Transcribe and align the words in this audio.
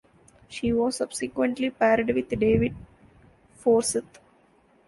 She 0.47 0.73
was 0.73 0.95
subsequently 0.95 1.69
paired 1.69 2.09
with 2.15 2.29
David 2.29 2.75
Forsyth. 3.53 4.17